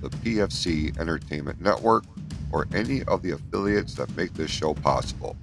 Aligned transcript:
the 0.00 0.08
PFC 0.08 0.98
Entertainment 0.98 1.60
Network 1.60 2.04
or 2.52 2.66
any 2.74 3.02
of 3.04 3.22
the 3.22 3.32
affiliates 3.32 3.94
that 3.94 4.14
make 4.16 4.32
this 4.34 4.50
show 4.50 4.74
possible. 4.74 5.36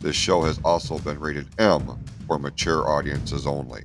This 0.00 0.16
show 0.16 0.42
has 0.42 0.60
also 0.64 0.98
been 0.98 1.18
rated 1.20 1.46
M 1.58 1.98
for 2.26 2.38
mature 2.38 2.88
audiences 2.88 3.46
only. 3.46 3.84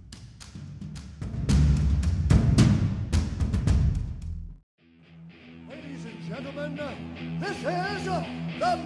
Ladies 5.70 6.05
and 6.05 6.27
gentlemen, 6.27 6.80
this 7.40 7.57
is 7.57 8.05
the 8.59 8.77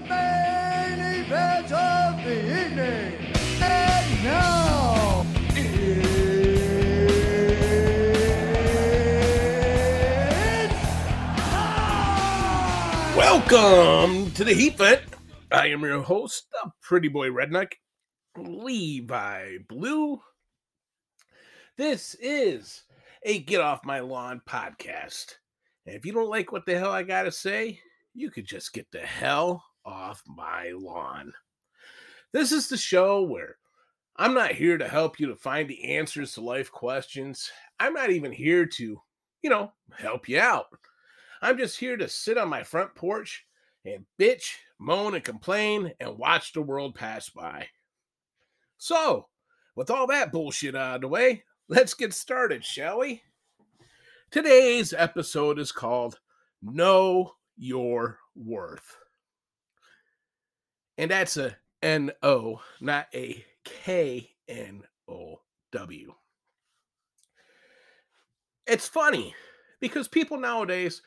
Welcome 13.52 14.32
to 14.32 14.46
the 14.46 14.54
Heat 14.54 14.78
Vent. 14.78 15.02
I 15.52 15.68
am 15.68 15.82
your 15.82 16.02
host, 16.02 16.46
the 16.54 16.72
Pretty 16.82 17.10
Boy 17.10 17.28
Redneck, 17.28 17.74
Levi 18.38 19.58
Blue. 19.68 20.22
This 21.76 22.16
is 22.22 22.84
a 23.24 23.40
Get 23.40 23.60
Off 23.60 23.84
My 23.84 24.00
Lawn 24.00 24.42
podcast. 24.48 25.36
And 25.86 25.98
if 25.98 26.06
you 26.06 26.14
don't 26.14 26.30
like 26.30 26.54
what 26.54 26.66
the 26.66 26.80
hell 26.80 26.92
I 26.92 27.04
got 27.04 27.24
to 27.24 27.32
say, 27.32 27.82
you 28.14 28.32
could 28.32 28.46
just 28.46 28.72
get 28.72 28.90
the 28.90 29.02
hell 29.02 29.62
off 29.84 30.24
my 30.26 30.72
lawn. 30.74 31.34
This 32.32 32.54
is 32.54 32.70
the 32.70 32.78
show 32.78 33.24
where 33.24 33.58
I'm 34.16 34.34
not 34.34 34.54
here 34.54 34.78
to 34.78 34.88
help 34.88 35.20
you 35.20 35.28
to 35.28 35.36
find 35.36 35.70
the 35.70 35.96
answers 35.96 36.36
to 36.36 36.42
life 36.42 36.72
questions. 36.72 37.52
I'm 37.82 37.94
not 37.94 38.12
even 38.12 38.32
here 38.32 38.66
to, 38.66 39.02
you 39.42 39.50
know, 39.50 39.74
help 39.98 40.30
you 40.30 40.40
out. 40.40 40.68
I'm 41.42 41.58
just 41.58 41.80
here 41.80 41.98
to 41.98 42.08
sit 42.08 42.38
on 42.38 42.50
my 42.50 42.64
front 42.64 42.94
porch 42.94 43.46
and 43.84 44.06
bitch, 44.20 44.54
moan, 44.80 45.16
and 45.16 45.24
complain 45.24 45.92
and 46.00 46.18
watch 46.18 46.54
the 46.54 46.62
world 46.62 46.94
pass 46.94 47.30
by. 47.30 47.68
So, 48.78 49.28
with 49.76 49.90
all 49.90 50.06
that 50.08 50.32
bullshit 50.32 50.76
out 50.76 50.96
of 50.96 51.02
the 51.02 51.08
way, 51.08 51.44
let's 51.68 51.96
get 51.96 52.14
started, 52.14 52.64
shall 52.64 53.00
we? 53.00 53.24
Today's 54.30 54.94
episode 54.94 55.58
is 55.58 55.72
called 55.72 56.20
Know 56.62 57.34
Your 57.58 58.20
Worth. 58.36 58.98
And 60.98 61.10
that's 61.10 61.38
a 61.38 61.58
N 61.82 62.12
O, 62.22 62.62
not 62.80 63.08
a 63.16 63.44
K 63.64 64.30
N 64.48 64.84
O 65.08 65.42
W. 65.72 66.14
It's 68.68 68.88
funny 68.88 69.34
because 69.80 70.08
people 70.08 70.38
nowadays 70.38 71.02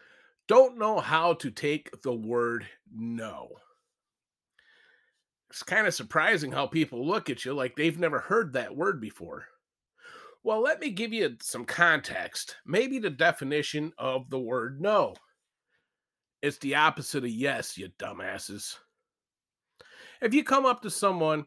don't 0.47 0.79
know 0.79 1.01
how 1.01 1.35
to 1.35 1.51
take 1.51 1.91
the 2.03 2.13
word 2.13 2.67
no. 2.93 3.49
It's 5.51 5.63
kind 5.63 5.87
of 5.87 5.95
surprising 5.95 6.53
how 6.53 6.67
people 6.67 7.07
look 7.07 7.31
at 7.31 7.45
you 7.45 7.55
like 7.55 7.77
they've 7.77 7.99
never 7.99 8.19
heard 8.19 8.53
that 8.53 8.77
word 8.77 9.01
before. 9.01 9.47
Well, 10.43 10.61
let 10.61 10.81
me 10.81 10.91
give 10.91 11.13
you 11.13 11.37
some 11.41 11.65
context, 11.65 12.57
maybe 12.67 12.99
the 12.99 13.11
definition 13.11 13.93
of 13.97 14.29
the 14.29 14.39
word 14.39 14.81
no. 14.81 15.15
It's 16.43 16.59
the 16.59 16.75
opposite 16.75 17.25
of 17.25 17.31
yes, 17.31 17.79
you 17.79 17.89
dumbasses. 17.99 18.77
If 20.21 20.35
you 20.35 20.45
come 20.45 20.67
up 20.67 20.83
to 20.83 20.91
someone 20.91 21.47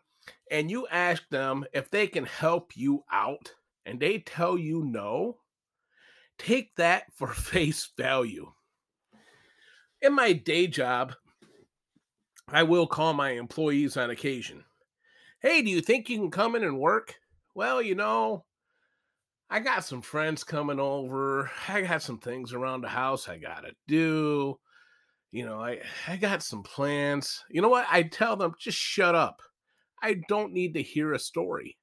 and 0.50 0.72
you 0.72 0.88
ask 0.88 1.28
them 1.30 1.66
if 1.74 1.92
they 1.92 2.08
can 2.08 2.26
help 2.26 2.76
you 2.76 3.04
out 3.12 3.54
and 3.86 4.00
they 4.00 4.20
tell 4.20 4.58
you 4.58 4.84
no, 4.84 5.38
take 6.40 6.76
that 6.78 7.04
for 7.14 7.28
face 7.34 7.92
value 7.98 8.52
in 10.02 10.14
my 10.14 10.34
day 10.34 10.68
job, 10.68 11.14
I 12.48 12.64
will 12.64 12.88
call 12.88 13.14
my 13.14 13.32
employees 13.32 13.98
on 13.98 14.10
occasion. 14.10 14.64
Hey, 15.42 15.62
do 15.62 15.70
you 15.70 15.82
think 15.82 16.10
you 16.10 16.18
can 16.18 16.32
come 16.32 16.56
in 16.56 16.64
and 16.64 16.80
work? 16.80 17.16
Well, 17.56 17.82
you 17.82 17.96
know, 17.96 18.46
I 19.50 19.60
got 19.60 19.86
some 19.86 20.02
friends 20.02 20.44
coming 20.44 20.80
over. 20.80 21.52
I 21.68 21.82
got 21.82 22.02
some 22.02 22.20
things 22.20 22.54
around 22.54 22.82
the 22.82 22.90
house 22.90 23.28
I 23.28 23.38
got 23.38 23.62
to 23.62 23.72
do. 23.88 24.60
You 25.32 25.46
know, 25.46 25.62
I 25.62 25.80
I 26.08 26.16
got 26.18 26.42
some 26.42 26.64
plans. 26.64 27.44
You 27.50 27.62
know 27.62 27.70
what? 27.70 27.86
I 27.90 28.04
tell 28.04 28.36
them 28.36 28.54
just 28.60 28.78
shut 28.78 29.16
up. 29.16 29.42
I 30.02 30.22
don't 30.28 30.54
need 30.54 30.74
to 30.76 30.82
hear 30.82 31.14
a 31.14 31.20
story. 31.20 31.78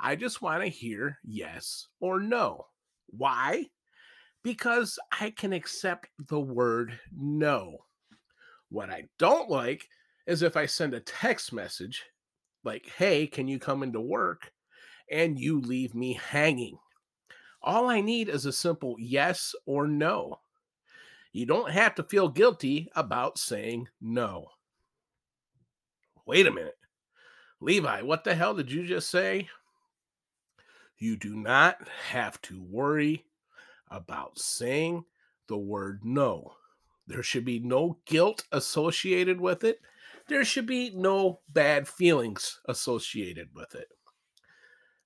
I 0.00 0.16
just 0.16 0.42
want 0.42 0.62
to 0.62 0.68
hear 0.68 1.18
yes 1.22 1.88
or 2.00 2.18
no. 2.18 2.66
Why? 3.06 3.66
Because 4.42 4.98
I 5.20 5.30
can 5.30 5.52
accept 5.52 6.08
the 6.28 6.40
word 6.40 6.98
no. 7.16 7.84
What 8.68 8.90
I 8.90 9.04
don't 9.18 9.50
like 9.50 9.88
is 10.26 10.42
if 10.42 10.56
I 10.56 10.66
send 10.66 10.94
a 10.94 11.00
text 11.00 11.52
message 11.52 12.04
like, 12.64 12.90
hey, 12.96 13.26
can 13.26 13.48
you 13.48 13.58
come 13.58 13.82
into 13.82 14.00
work? 14.00 14.52
And 15.10 15.38
you 15.38 15.60
leave 15.60 15.94
me 15.94 16.14
hanging. 16.14 16.78
All 17.60 17.88
I 17.88 18.00
need 18.00 18.28
is 18.28 18.46
a 18.46 18.52
simple 18.52 18.96
yes 18.98 19.54
or 19.66 19.86
no. 19.86 20.40
You 21.32 21.46
don't 21.46 21.70
have 21.70 21.94
to 21.96 22.02
feel 22.02 22.28
guilty 22.28 22.88
about 22.94 23.38
saying 23.38 23.88
no. 24.00 24.46
Wait 26.26 26.46
a 26.46 26.50
minute. 26.50 26.76
Levi, 27.60 28.02
what 28.02 28.24
the 28.24 28.34
hell 28.34 28.54
did 28.54 28.70
you 28.70 28.86
just 28.86 29.10
say? 29.10 29.48
You 30.98 31.16
do 31.16 31.34
not 31.34 31.88
have 32.10 32.40
to 32.42 32.62
worry 32.62 33.24
about 33.92 34.38
saying 34.38 35.04
the 35.48 35.58
word 35.58 36.00
no. 36.04 36.54
There 37.06 37.22
should 37.22 37.44
be 37.44 37.58
no 37.58 37.98
guilt 38.06 38.44
associated 38.52 39.40
with 39.40 39.64
it. 39.64 39.80
There 40.28 40.44
should 40.44 40.66
be 40.66 40.90
no 40.94 41.40
bad 41.48 41.86
feelings 41.86 42.60
associated 42.66 43.48
with 43.54 43.74
it. 43.74 43.88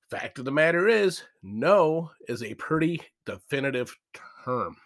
Fact 0.08 0.38
of 0.38 0.44
the 0.44 0.52
matter 0.52 0.86
is, 0.86 1.22
no 1.42 2.10
is 2.28 2.42
a 2.42 2.54
pretty 2.54 3.00
definitive 3.24 3.96
term. 4.44 4.76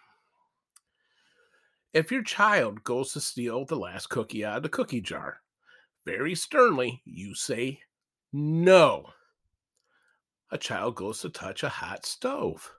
If 1.93 2.11
your 2.11 2.23
child 2.23 2.83
goes 2.83 3.13
to 3.13 3.21
steal 3.21 3.65
the 3.65 3.75
last 3.75 4.09
cookie 4.09 4.45
out 4.45 4.57
of 4.57 4.63
the 4.63 4.69
cookie 4.69 5.01
jar, 5.01 5.41
very 6.05 6.33
sternly 6.33 7.01
you 7.05 7.35
say 7.35 7.81
no. 8.33 9.07
A 10.49 10.57
child 10.57 10.95
goes 10.95 11.19
to 11.19 11.29
touch 11.29 11.63
a 11.63 11.69
hot 11.69 12.05
stove 12.05 12.73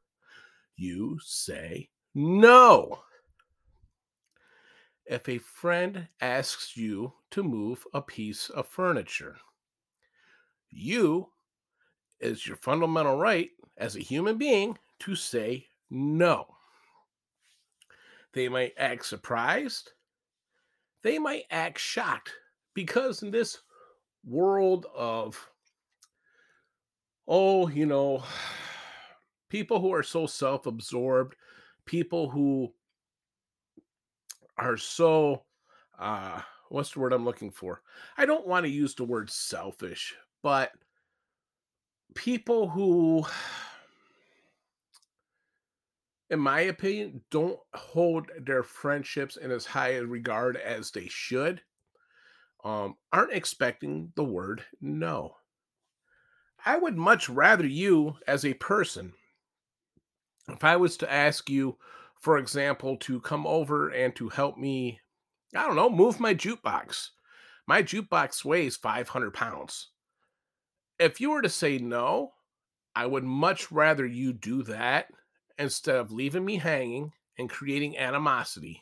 you 0.83 1.17
say 1.25 1.89
no. 2.15 2.99
If 5.07 5.29
a 5.29 5.39
friend 5.39 6.09
asks 6.21 6.77
you 6.77 7.13
to 7.31 7.43
move 7.43 7.87
a 7.95 8.03
piece 8.03 8.51
of 8.51 8.67
furniture, 8.67 9.37
you 10.71 11.29
is 12.21 12.47
your 12.47 12.57
fundamental 12.57 13.17
right 13.17 13.51
as 13.77 13.95
a 13.97 14.01
human 14.01 14.39
being 14.39 14.77
to 15.01 15.15
say 15.15 15.67
no. 15.91 16.47
They 18.33 18.49
might 18.49 18.73
act 18.77 19.07
surprised. 19.07 19.93
They 21.03 21.19
might 21.19 21.45
act 21.51 21.79
shocked 21.79 22.33
because 22.75 23.23
in 23.23 23.31
this 23.31 23.59
world 24.25 24.87
of, 24.97 25.49
oh, 27.29 27.69
you 27.69 27.87
know, 27.87 28.25
people 29.53 29.79
who 29.81 29.93
are 29.93 30.03
so 30.03 30.27
self-absorbed, 30.27 31.37
people 31.85 32.31
who 32.31 32.73
are 34.57 34.79
so 34.79 35.43
uh 35.99 36.41
what's 36.71 36.93
the 36.93 37.01
word 37.01 37.13
I'm 37.13 37.27
looking 37.27 37.51
for? 37.51 37.83
I 38.17 38.25
don't 38.25 38.47
want 38.47 38.65
to 38.65 38.73
use 38.73 38.95
the 38.95 39.05
word 39.05 39.29
selfish, 39.29 40.15
but 40.43 40.73
people 42.15 42.67
who 42.67 43.27
in 46.31 46.41
my 46.41 46.61
opinion 46.61 47.21
don't 47.31 47.61
hold 47.75 48.31
their 48.41 48.63
friendships 48.63 49.37
in 49.37 49.51
as 49.51 49.67
high 49.67 49.97
a 49.97 50.03
regard 50.03 50.57
as 50.57 50.91
they 50.91 51.09
should 51.09 51.61
um 52.65 52.95
aren't 53.13 53.35
expecting 53.35 54.15
the 54.17 54.25
word 54.25 54.65
no. 54.81 55.37
I 56.65 56.79
would 56.79 56.97
much 56.97 57.29
rather 57.29 57.67
you 57.67 58.17
as 58.27 58.47
a 58.47 58.55
person 58.55 59.13
if 60.49 60.65
I 60.65 60.77
was 60.77 60.97
to 60.99 61.13
ask 61.13 61.49
you 61.49 61.77
for 62.23 62.39
example, 62.39 62.97
to 62.99 63.21
come 63.21 63.47
over 63.49 63.89
and 63.89 64.15
to 64.15 64.29
help 64.29 64.57
me, 64.57 65.01
I 65.57 65.67
don't 65.67 65.75
know, 65.75 65.91
move 65.91 66.21
my 66.21 66.35
jukebox. 66.35 67.09
My 67.67 67.83
jukebox 67.83 68.45
weighs 68.45 68.77
500 68.77 69.35
pounds. 69.35 69.89
If 71.01 71.21
you 71.21 71.33
were 71.33 71.43
to 71.43 71.49
say 71.49 71.79
no, 71.79 72.33
I 72.95 73.07
would 73.07 73.25
much 73.25 73.73
rather 73.73 74.07
you 74.07 74.33
do 74.33 74.63
that 74.65 75.09
instead 75.59 75.97
of 75.97 76.13
leaving 76.13 76.45
me 76.45 76.59
hanging 76.59 77.13
and 77.39 77.51
creating 77.51 77.99
animosity. 77.99 78.81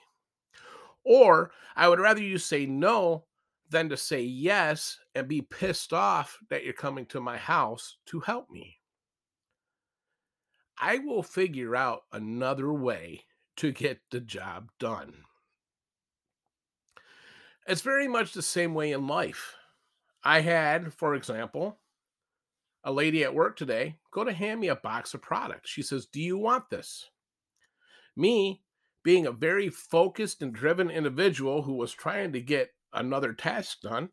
Or 1.03 1.51
I 1.75 1.89
would 1.89 1.99
rather 1.99 2.23
you 2.23 2.37
say 2.37 2.67
no 2.67 3.25
than 3.71 3.89
to 3.89 3.97
say 3.97 4.21
yes 4.21 4.99
and 5.15 5.27
be 5.27 5.41
pissed 5.41 5.95
off 5.95 6.37
that 6.51 6.63
you're 6.63 6.75
coming 6.75 7.07
to 7.07 7.23
my 7.23 7.39
house 7.39 7.97
to 8.07 8.21
help 8.21 8.51
me. 8.51 8.80
I 10.81 10.99
will 10.99 11.23
figure 11.23 11.77
out 11.77 12.05
another 12.11 12.73
way 12.73 13.25
to 13.57 13.71
get 13.71 14.01
the 14.11 14.21
job 14.21 14.71
done. 14.79 15.13
It's 17.67 17.83
very 17.83 18.09
much 18.09 18.33
the 18.33 18.43
same 18.43 18.73
way 18.73 18.93
in 18.93 19.07
life. 19.07 19.57
I 20.25 20.41
had, 20.41 20.95
for 20.95 21.15
example, 21.15 21.79
a 22.83 22.93
lady 22.93 23.23
at 23.23 23.35
work 23.35 23.57
today 23.57 23.97
go 24.11 24.25
to 24.25 24.33
hand 24.33 24.61
me 24.61 24.69
a 24.69 24.77
box 24.77 25.13
of 25.13 25.21
products. 25.21 25.69
She 25.69 25.83
says, 25.83 26.07
Do 26.07 26.21
you 26.21 26.39
want 26.39 26.71
this? 26.71 27.11
Me, 28.17 28.63
being 29.05 29.27
a 29.27 29.33
very 29.33 29.69
focused 29.69 30.41
and 30.41 30.53
driven 30.53 30.91
individual 30.91 31.63
who 31.63 31.75
was 31.75 31.93
trying 31.93 32.33
to 32.33 32.41
get 32.41 32.71
another 32.93 33.35
task 33.35 33.83
done, 33.83 34.09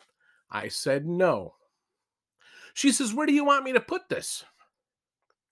I 0.51 0.67
said 0.67 1.05
no. 1.05 1.55
She 2.73 2.91
says, 2.91 3.13
Where 3.13 3.25
do 3.25 3.33
you 3.33 3.45
want 3.45 3.63
me 3.63 3.71
to 3.71 3.79
put 3.79 4.09
this? 4.09 4.43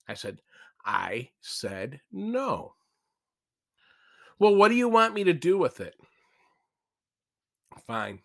I 0.07 0.13
said, 0.13 0.39
I 0.85 1.29
said 1.41 2.01
no. 2.11 2.75
Well, 4.37 4.55
what 4.55 4.69
do 4.69 4.75
you 4.75 4.89
want 4.89 5.13
me 5.13 5.23
to 5.23 5.33
do 5.33 5.57
with 5.57 5.79
it? 5.79 5.95
Fine, 7.87 8.19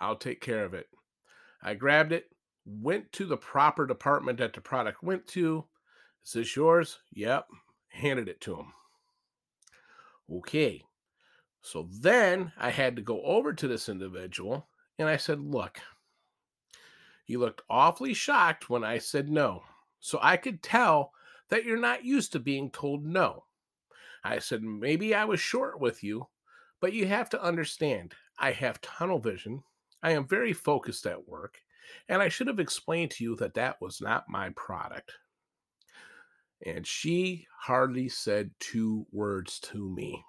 I'll 0.00 0.16
take 0.16 0.40
care 0.40 0.64
of 0.64 0.74
it. 0.74 0.86
I 1.62 1.74
grabbed 1.74 2.12
it, 2.12 2.26
went 2.64 3.12
to 3.12 3.24
the 3.24 3.36
proper 3.36 3.86
department 3.86 4.38
that 4.38 4.52
the 4.52 4.60
product 4.60 5.02
went 5.02 5.26
to. 5.28 5.64
Is 6.24 6.32
this 6.32 6.56
yours? 6.56 6.98
Yep. 7.12 7.46
Handed 7.88 8.28
it 8.28 8.40
to 8.42 8.56
him. 8.56 8.72
Okay. 10.30 10.84
So 11.62 11.88
then 12.00 12.52
I 12.58 12.70
had 12.70 12.96
to 12.96 13.02
go 13.02 13.22
over 13.22 13.52
to 13.52 13.68
this 13.68 13.88
individual 13.88 14.68
and 14.98 15.08
I 15.08 15.16
said, 15.16 15.40
Look, 15.40 15.80
he 17.24 17.36
looked 17.36 17.62
awfully 17.68 18.14
shocked 18.14 18.70
when 18.70 18.84
I 18.84 18.98
said 18.98 19.28
no. 19.28 19.62
So 20.00 20.18
I 20.22 20.36
could 20.36 20.62
tell 20.62 21.12
that 21.50 21.64
you're 21.64 21.78
not 21.78 22.04
used 22.04 22.32
to 22.32 22.38
being 22.38 22.70
told 22.70 23.04
no. 23.04 23.44
I 24.24 24.38
said, 24.38 24.62
Maybe 24.62 25.14
I 25.14 25.24
was 25.24 25.40
short 25.40 25.80
with 25.80 26.02
you, 26.02 26.28
but 26.80 26.92
you 26.92 27.06
have 27.06 27.30
to 27.30 27.42
understand, 27.42 28.14
I 28.38 28.52
have 28.52 28.80
tunnel 28.80 29.18
vision. 29.18 29.62
I 30.02 30.12
am 30.12 30.26
very 30.26 30.52
focused 30.52 31.06
at 31.06 31.28
work, 31.28 31.58
and 32.08 32.22
I 32.22 32.28
should 32.28 32.46
have 32.46 32.60
explained 32.60 33.10
to 33.12 33.24
you 33.24 33.36
that 33.36 33.54
that 33.54 33.80
was 33.80 34.00
not 34.00 34.28
my 34.28 34.50
product. 34.50 35.12
And 36.64 36.86
she 36.86 37.46
hardly 37.60 38.08
said 38.08 38.50
two 38.60 39.06
words 39.12 39.58
to 39.60 39.88
me. 39.88 40.24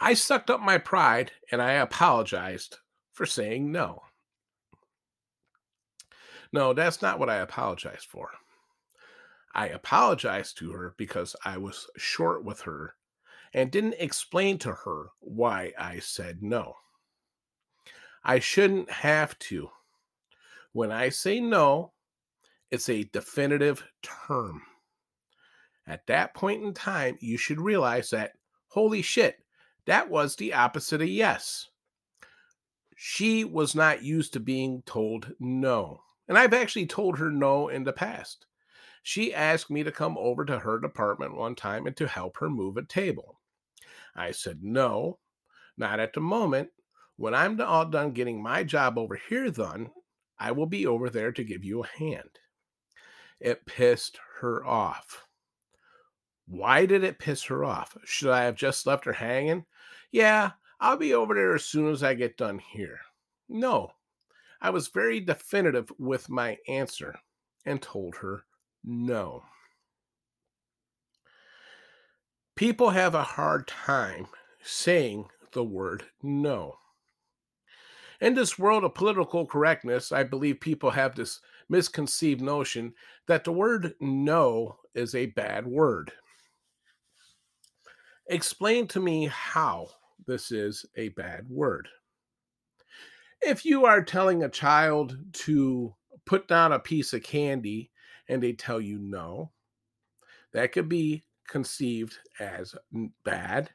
I 0.00 0.14
sucked 0.14 0.50
up 0.50 0.60
my 0.60 0.78
pride 0.78 1.32
and 1.52 1.62
I 1.62 1.72
apologized 1.72 2.78
for 3.12 3.26
saying 3.26 3.70
no. 3.70 4.02
No, 6.52 6.72
that's 6.72 7.00
not 7.00 7.18
what 7.18 7.30
I 7.30 7.36
apologized 7.36 8.06
for. 8.06 8.30
I 9.52 9.68
apologized 9.68 10.58
to 10.58 10.72
her 10.72 10.94
because 10.96 11.34
I 11.44 11.58
was 11.58 11.88
short 11.96 12.44
with 12.44 12.60
her 12.62 12.94
and 13.52 13.70
didn't 13.70 13.96
explain 13.98 14.58
to 14.58 14.72
her 14.72 15.10
why 15.18 15.72
I 15.78 15.98
said 15.98 16.42
no. 16.42 16.76
I 18.22 18.38
shouldn't 18.38 18.90
have 18.90 19.38
to. 19.40 19.70
When 20.72 20.92
I 20.92 21.08
say 21.08 21.40
no, 21.40 21.92
it's 22.70 22.88
a 22.88 23.04
definitive 23.04 23.82
term. 24.02 24.62
At 25.86 26.06
that 26.06 26.34
point 26.34 26.62
in 26.62 26.72
time, 26.72 27.18
you 27.20 27.36
should 27.36 27.60
realize 27.60 28.10
that, 28.10 28.34
holy 28.68 29.02
shit, 29.02 29.38
that 29.86 30.08
was 30.08 30.36
the 30.36 30.54
opposite 30.54 31.02
of 31.02 31.08
yes. 31.08 31.68
She 32.94 33.44
was 33.44 33.74
not 33.74 34.04
used 34.04 34.34
to 34.34 34.40
being 34.40 34.82
told 34.86 35.32
no. 35.40 36.02
And 36.28 36.38
I've 36.38 36.54
actually 36.54 36.86
told 36.86 37.18
her 37.18 37.32
no 37.32 37.68
in 37.68 37.82
the 37.82 37.92
past. 37.92 38.46
She 39.02 39.34
asked 39.34 39.70
me 39.70 39.82
to 39.82 39.92
come 39.92 40.16
over 40.18 40.44
to 40.44 40.58
her 40.58 40.78
department 40.78 41.36
one 41.36 41.54
time 41.54 41.86
and 41.86 41.96
to 41.96 42.06
help 42.06 42.36
her 42.38 42.50
move 42.50 42.76
a 42.76 42.84
table. 42.84 43.40
I 44.14 44.32
said, 44.32 44.62
no, 44.62 45.18
not 45.76 46.00
at 46.00 46.12
the 46.12 46.20
moment. 46.20 46.70
When 47.16 47.34
I'm 47.34 47.60
all 47.60 47.86
done 47.86 48.12
getting 48.12 48.42
my 48.42 48.64
job 48.64 48.98
over 48.98 49.14
here 49.28 49.50
done, 49.50 49.90
I 50.38 50.52
will 50.52 50.66
be 50.66 50.86
over 50.86 51.10
there 51.10 51.32
to 51.32 51.44
give 51.44 51.64
you 51.64 51.82
a 51.82 51.98
hand. 51.98 52.38
It 53.40 53.66
pissed 53.66 54.18
her 54.40 54.64
off. 54.64 55.26
Why 56.46 56.84
did 56.86 57.04
it 57.04 57.18
piss 57.18 57.44
her 57.44 57.64
off? 57.64 57.96
Should 58.04 58.30
I 58.30 58.44
have 58.44 58.56
just 58.56 58.86
left 58.86 59.04
her 59.04 59.12
hanging? 59.12 59.64
Yeah, 60.10 60.52
I'll 60.80 60.96
be 60.96 61.14
over 61.14 61.34
there 61.34 61.54
as 61.54 61.64
soon 61.64 61.90
as 61.90 62.02
I 62.02 62.14
get 62.14 62.36
done 62.36 62.58
here. 62.58 63.00
No, 63.48 63.92
I 64.60 64.70
was 64.70 64.88
very 64.88 65.20
definitive 65.20 65.90
with 65.98 66.28
my 66.28 66.58
answer 66.68 67.14
and 67.64 67.80
told 67.80 68.16
her 68.16 68.44
no. 68.84 69.42
People 72.56 72.90
have 72.90 73.14
a 73.14 73.22
hard 73.22 73.66
time 73.66 74.26
saying 74.62 75.26
the 75.52 75.64
word 75.64 76.04
no. 76.22 76.76
In 78.20 78.34
this 78.34 78.58
world 78.58 78.84
of 78.84 78.94
political 78.94 79.46
correctness, 79.46 80.12
I 80.12 80.24
believe 80.24 80.60
people 80.60 80.90
have 80.90 81.14
this 81.14 81.40
misconceived 81.70 82.42
notion 82.42 82.92
that 83.26 83.44
the 83.44 83.52
word 83.52 83.94
no 84.00 84.76
is 84.94 85.14
a 85.14 85.26
bad 85.26 85.66
word. 85.66 86.12
Explain 88.28 88.86
to 88.88 89.00
me 89.00 89.26
how 89.26 89.88
this 90.26 90.52
is 90.52 90.84
a 90.96 91.08
bad 91.10 91.46
word. 91.48 91.88
If 93.40 93.64
you 93.64 93.86
are 93.86 94.02
telling 94.02 94.42
a 94.42 94.50
child 94.50 95.16
to 95.32 95.94
put 96.26 96.46
down 96.46 96.72
a 96.72 96.78
piece 96.78 97.14
of 97.14 97.22
candy 97.22 97.89
and 98.30 98.42
they 98.42 98.52
tell 98.52 98.80
you 98.80 98.98
no, 98.98 99.50
that 100.52 100.72
could 100.72 100.88
be 100.88 101.24
conceived 101.48 102.16
as 102.38 102.74
bad. 103.24 103.70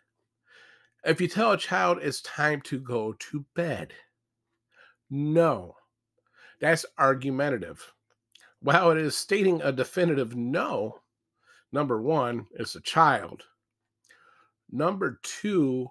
If 1.04 1.20
you 1.22 1.28
tell 1.28 1.52
a 1.52 1.58
child 1.58 2.00
it's 2.02 2.22
time 2.22 2.62
to 2.62 2.80
go 2.80 3.14
to 3.14 3.46
bed, 3.54 3.94
no, 5.10 5.76
that's 6.60 6.86
argumentative. 6.98 7.94
While 8.62 8.92
it 8.92 8.98
is 8.98 9.16
stating 9.16 9.62
a 9.62 9.72
definitive 9.72 10.36
no, 10.36 11.02
number 11.72 12.02
one, 12.02 12.48
it's 12.54 12.76
a 12.76 12.82
child. 12.82 13.44
Number 14.72 15.20
two, 15.22 15.90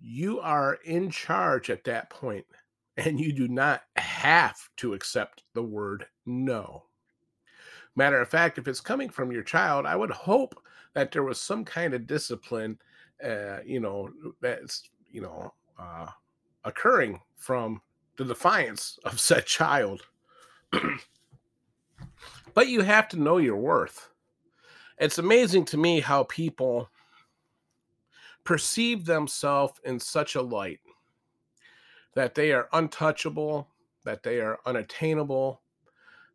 you 0.00 0.40
are 0.40 0.78
in 0.84 1.10
charge 1.10 1.70
at 1.70 1.84
that 1.84 2.10
point 2.10 2.46
and 2.96 3.20
you 3.20 3.32
do 3.32 3.46
not 3.46 3.82
have 3.96 4.56
to 4.78 4.94
accept 4.94 5.42
the 5.54 5.62
word 5.62 6.06
no. 6.26 6.84
Matter 7.96 8.20
of 8.20 8.28
fact, 8.28 8.58
if 8.58 8.66
it's 8.66 8.80
coming 8.80 9.08
from 9.08 9.30
your 9.30 9.42
child, 9.42 9.86
I 9.86 9.96
would 9.96 10.10
hope 10.10 10.60
that 10.94 11.12
there 11.12 11.22
was 11.22 11.40
some 11.40 11.64
kind 11.64 11.94
of 11.94 12.06
discipline, 12.06 12.78
uh, 13.22 13.58
you 13.64 13.80
know, 13.80 14.10
that's, 14.40 14.90
you 15.10 15.20
know, 15.20 15.52
uh, 15.78 16.06
occurring 16.64 17.20
from 17.36 17.80
the 18.16 18.24
defiance 18.24 18.98
of 19.04 19.20
said 19.20 19.46
child. 19.46 20.02
but 22.54 22.68
you 22.68 22.82
have 22.82 23.08
to 23.08 23.20
know 23.20 23.38
your 23.38 23.56
worth. 23.56 24.10
It's 24.98 25.18
amazing 25.18 25.64
to 25.66 25.76
me 25.76 26.00
how 26.00 26.24
people 26.24 26.88
perceive 28.44 29.04
themselves 29.04 29.80
in 29.84 29.98
such 29.98 30.34
a 30.34 30.42
light 30.42 30.80
that 32.14 32.34
they 32.34 32.52
are 32.52 32.68
untouchable, 32.72 33.68
that 34.04 34.22
they 34.22 34.40
are 34.40 34.60
unattainable, 34.66 35.60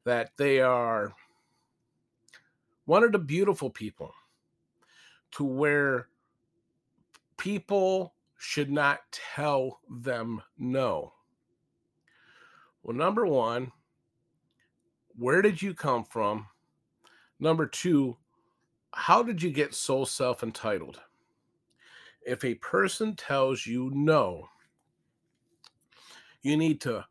that 0.04 0.32
they 0.38 0.60
are 0.60 1.13
one 2.89 3.03
of 3.03 3.12
the 3.12 3.19
beautiful 3.19 3.69
people 3.69 4.12
to 5.31 5.43
where 5.43 6.08
people 7.38 8.15
should 8.39 8.72
not 8.72 9.01
tell 9.12 9.79
them 9.88 10.41
no. 10.58 11.13
Well, 12.81 12.98
number 12.98 13.27
one, 13.27 13.72
where 15.15 15.43
did 15.43 15.62
you 15.62 15.75
come 15.75 16.03
from? 16.03 16.48
Number 17.39 17.67
two, 17.67 18.17
how 18.91 19.22
did 19.22 19.43
you 19.43 19.51
get 19.51 19.75
so 19.75 20.03
self 20.03 20.41
entitled? 20.41 21.00
If 22.25 22.43
a 22.43 22.55
person 22.55 23.15
tells 23.15 23.67
you 23.67 23.91
no, 23.93 24.50
you 26.41 26.58
need 26.58 26.81
to 26.81 27.05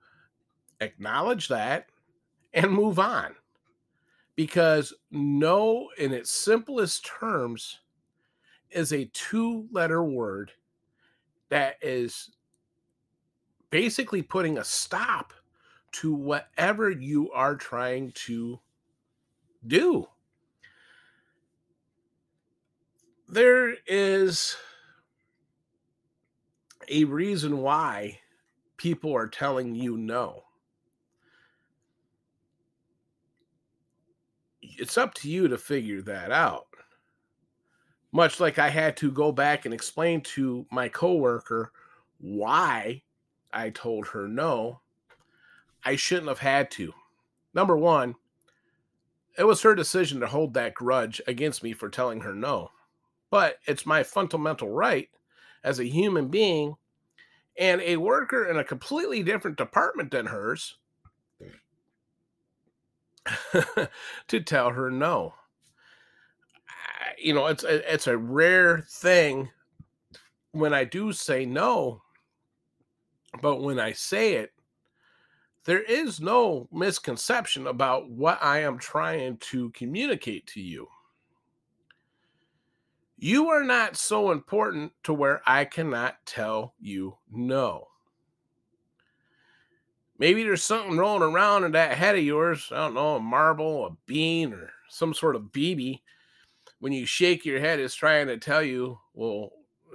acknowledge 0.81 1.47
that 1.47 1.91
and 2.53 2.69
move 2.69 2.99
on. 2.99 3.37
Because 4.39 4.95
no, 5.11 5.89
in 5.99 6.13
its 6.13 6.31
simplest 6.31 7.05
terms, 7.05 7.81
is 8.71 8.93
a 8.93 9.11
two 9.13 9.67
letter 9.73 10.05
word 10.05 10.53
that 11.49 11.75
is 11.83 12.31
basically 13.71 14.23
putting 14.23 14.57
a 14.57 14.63
stop 14.63 15.33
to 15.91 16.15
whatever 16.15 16.89
you 16.89 17.33
are 17.33 17.57
trying 17.57 18.13
to 18.13 18.61
do. 19.67 20.07
There 23.29 23.75
is 23.89 24.57
a 26.89 27.03
reason 27.03 27.59
why 27.59 28.21
people 28.77 29.13
are 29.17 29.27
telling 29.27 29.75
you 29.75 29.97
no. 29.97 30.45
It's 34.77 34.99
up 34.99 35.15
to 35.15 35.31
you 35.31 35.49
to 35.49 35.59
figure 35.59 36.03
that 36.03 36.31
out. 36.31 36.67
Much 38.13 38.41
like 38.41 38.59
I 38.59 38.69
had 38.69 38.97
to 38.99 39.11
go 39.11 39.33
back 39.33 39.65
and 39.65 39.75
explain 39.75 40.23
to 40.23 40.67
my 40.71 40.89
coworker 40.89 41.73
why 42.19 43.03
I 43.53 43.71
told 43.71 44.09
her 44.09 44.27
no, 44.27 44.81
I 45.85 45.97
shouldn't 45.97 46.29
have 46.29 46.39
had 46.39 46.71
to. 46.73 46.93
Number 47.55 47.77
one, 47.77 48.15
it 49.39 49.45
was 49.45 49.63
her 49.63 49.75
decision 49.75 50.21
to 50.21 50.27
hold 50.27 50.55
that 50.55 50.75
grudge 50.75 51.21
against 51.27 51.63
me 51.63 51.73
for 51.73 51.89
telling 51.89 52.21
her 52.21 52.35
no. 52.35 52.71
But 53.31 53.59
it's 53.67 53.87
my 53.87 54.03
fundamental 54.03 54.69
right 54.69 55.09
as 55.63 55.79
a 55.79 55.85
human 55.85 56.29
being 56.29 56.75
and 57.59 57.81
a 57.83 57.97
worker 57.97 58.47
in 58.47 58.59
a 58.59 58.65
completely 58.65 59.23
different 59.23 59.57
department 59.57 60.11
than 60.11 60.27
hers 60.27 60.77
to 64.29 64.41
tell 64.41 64.71
her 64.71 64.91
no. 64.91 65.35
You 67.19 67.35
know, 67.35 67.47
it's 67.47 67.65
a, 67.65 67.93
it's 67.93 68.07
a 68.07 68.17
rare 68.17 68.87
thing 68.89 69.51
when 70.53 70.73
I 70.73 70.85
do 70.85 71.13
say 71.13 71.45
no, 71.45 72.03
but 73.41 73.63
when 73.63 73.79
I 73.79 73.93
say 73.93 74.35
it, 74.35 74.53
there 75.65 75.83
is 75.83 76.21
no 76.21 76.69
misconception 76.73 77.67
about 77.67 78.09
what 78.11 78.43
I 78.43 78.61
am 78.61 78.79
trying 78.79 79.37
to 79.39 79.71
communicate 79.71 80.47
to 80.49 80.61
you. 80.61 80.89
You 83.19 83.49
are 83.49 83.65
not 83.65 83.97
so 83.97 84.31
important 84.31 84.93
to 85.03 85.13
where 85.13 85.43
I 85.45 85.65
cannot 85.65 86.25
tell 86.25 86.75
you 86.81 87.19
no. 87.31 87.89
Maybe 90.19 90.43
there's 90.43 90.65
something 90.65 90.97
rolling 90.97 91.23
around 91.23 91.65
in 91.65 91.73
that 91.73 91.97
head 91.97 92.17
of 92.17 92.25
yours. 92.25 92.69
I 92.73 92.77
don't 92.77 92.95
know, 92.95 93.17
a 93.17 93.21
marble, 93.21 93.87
a 93.87 93.91
bean, 94.07 94.53
or 94.53 94.73
some 94.89 95.15
sort 95.15 95.37
of 95.37 95.53
BB. 95.53 96.01
When 96.81 96.93
you 96.93 97.07
shake 97.07 97.45
your 97.45 97.61
head, 97.61 97.79
it's 97.79 97.95
trying 97.95 98.27
to 98.27 98.37
tell 98.37 98.63
you, 98.63 98.99
well, 99.15 99.51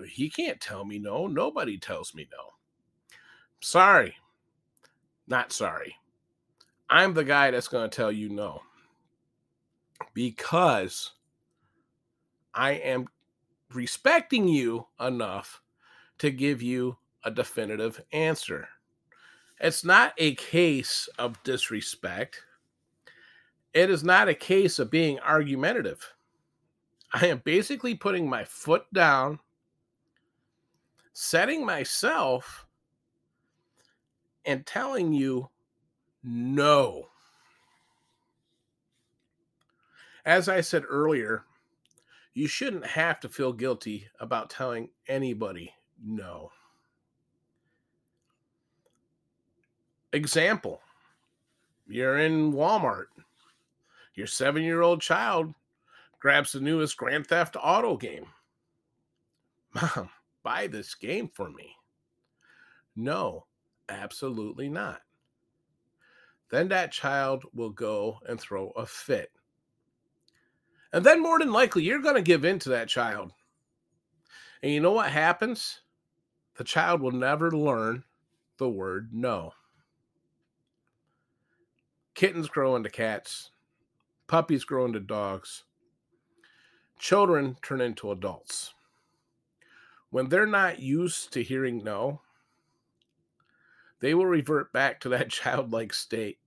he 0.08 0.30
can't 0.30 0.60
tell 0.60 0.86
me 0.86 1.00
no. 1.00 1.28
Nobody 1.28 1.78
tells 1.78 2.16
me 2.16 2.28
no. 2.32 3.18
Sorry. 3.62 4.16
Not 5.28 5.52
sorry. 5.52 5.96
I'm 6.90 7.14
the 7.14 7.24
guy 7.24 7.52
that's 7.52 7.68
going 7.68 7.90
to 7.90 7.96
tell 7.96 8.12
you 8.12 8.30
no. 8.30 8.62
Because 10.14 11.12
I 12.54 12.72
am 12.74 13.08
respecting 13.74 14.48
you 14.48 14.86
enough 15.00 15.62
to 16.20 16.30
give 16.30 16.62
you 16.62 16.98
a 17.24 17.32
definitive 17.32 18.02
answer. 18.12 18.68
It's 19.64 19.86
not 19.86 20.14
a 20.18 20.36
case 20.36 21.08
of 21.18 21.42
disrespect. 21.44 22.42
It 23.74 23.90
is 23.90 24.04
not 24.04 24.28
a 24.28 24.34
case 24.34 24.78
of 24.78 24.92
being 24.92 25.22
argumentative. 25.22 26.14
I 27.14 27.28
am 27.28 27.42
basically 27.46 27.96
putting 27.96 28.30
my 28.30 28.44
foot 28.44 28.84
down, 28.94 29.40
setting 31.14 31.66
myself, 31.66 32.66
and 34.46 34.66
telling 34.66 35.14
you 35.14 35.48
no. 36.26 37.08
As 40.26 40.50
I 40.50 40.60
said 40.60 40.84
earlier, 40.90 41.46
you 42.34 42.50
shouldn't 42.50 42.86
have 42.86 43.22
to 43.22 43.30
feel 43.30 43.54
guilty 43.54 44.10
about 44.20 44.50
telling 44.50 44.90
anybody 45.08 45.74
no. 46.04 46.52
Example 50.14 50.82
you're 51.86 52.18
in 52.20 52.54
Walmart, 52.54 53.08
your 54.16 54.28
seven 54.28 54.64
year 54.64 54.82
old 54.82 55.02
child 55.02 55.54
grabs 56.20 56.54
the 56.54 56.62
newest 56.62 56.96
Grand 56.96 57.28
Theft 57.28 57.58
Auto 57.62 57.98
game. 57.98 58.28
Mom, 59.74 60.10
buy 60.44 60.68
this 60.68 60.96
game 60.96 61.30
for 61.34 61.50
me. 61.50 61.76
No, 62.96 63.46
absolutely 63.90 64.70
not. 64.70 65.02
Then 66.50 66.70
that 66.70 66.94
child 66.94 67.44
will 67.54 67.72
go 67.72 68.20
and 68.28 68.40
throw 68.40 68.70
a 68.70 68.86
fit 68.86 69.32
and 70.94 71.04
then 71.04 71.22
more 71.22 71.40
than 71.40 71.52
likely, 71.52 71.84
you're 71.84 72.02
going 72.02 72.16
to 72.16 72.22
give 72.22 72.46
in 72.46 72.60
to 72.60 72.70
that 72.70 72.88
child. 72.88 73.32
And 74.62 74.72
you 74.72 74.80
know 74.80 74.92
what 74.92 75.10
happens? 75.10 75.82
The 76.56 76.64
child 76.64 77.02
will 77.02 77.12
never 77.12 77.52
learn 77.52 78.04
the 78.60 78.70
word 78.70 79.10
no. 79.12 79.54
Kittens 82.16 82.48
grow 82.48 82.76
into 82.76 82.90
cats, 82.90 83.52
puppies 84.28 84.64
grow 84.64 84.86
into 84.86 85.00
dogs, 85.00 85.64
children 87.00 87.58
turn 87.62 87.82
into 87.82 88.12
adults. 88.12 88.74
When 90.10 90.30
they're 90.30 90.46
not 90.46 90.80
used 90.80 91.34
to 91.34 91.44
hearing 91.44 91.84
no, 91.84 92.22
they 94.00 94.14
will 94.14 94.28
revert 94.28 94.72
back 94.72 95.00
to 95.02 95.10
that 95.10 95.30
childlike 95.30 95.94
state 95.94 96.38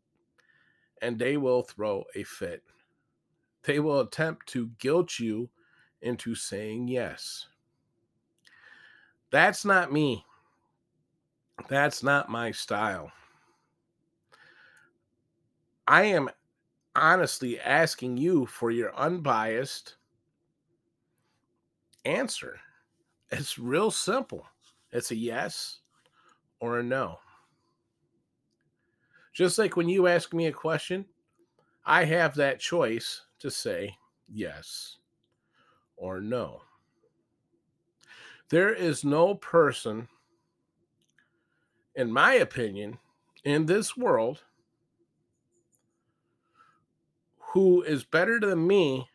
and 1.03 1.19
they 1.19 1.37
will 1.37 1.63
throw 1.63 2.05
a 2.15 2.23
fit 2.23 2.63
they 3.67 3.81
will 3.81 4.01
attempt 4.01 4.47
to 4.47 4.71
guilt 4.79 5.19
you 5.19 5.51
into 6.01 6.35
saying 6.35 6.89
yes. 6.89 7.47
That's 9.31 9.65
not 9.65 9.93
me. 9.93 10.25
That's 11.69 12.03
not 12.03 12.31
my 12.31 12.53
style. 12.53 13.11
I 15.87 16.05
am 16.05 16.29
honestly 16.95 17.61
asking 17.61 18.17
you 18.17 18.47
for 18.47 18.71
your 18.71 18.95
unbiased 18.97 19.97
answer. 22.05 22.59
It's 23.31 23.59
real 23.59 23.91
simple. 23.91 24.47
It's 24.93 25.11
a 25.11 25.17
yes 25.17 25.81
or 26.61 26.79
a 26.79 26.83
no. 26.83 27.19
Just 29.33 29.59
like 29.59 29.77
when 29.77 29.89
you 29.89 30.07
ask 30.07 30.33
me 30.33 30.47
a 30.47 30.53
question, 30.53 31.05
I 31.85 32.05
have 32.05 32.35
that 32.37 32.59
choice 32.59 33.23
to 33.41 33.51
say 33.51 33.97
yes 34.29 34.97
or 35.97 36.21
no. 36.21 36.63
There 38.49 38.73
is 38.73 39.05
no 39.05 39.35
person, 39.35 40.09
in 41.95 42.11
my 42.11 42.35
opinion, 42.35 42.99
in 43.45 43.67
this 43.67 43.97
world 43.97 44.43
who 47.57 47.81
is 47.85 48.05
better 48.05 48.39
than 48.39 48.67
me 48.67 49.09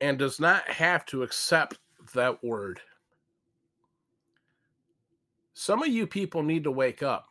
and 0.00 0.20
does 0.20 0.38
not 0.38 0.68
have 0.68 1.04
to 1.04 1.24
accept 1.24 1.76
that 2.14 2.44
word. 2.44 2.80
Some 5.52 5.82
of 5.82 5.88
you 5.88 6.06
people 6.06 6.44
need 6.44 6.62
to 6.62 6.70
wake 6.70 7.02
up. 7.02 7.28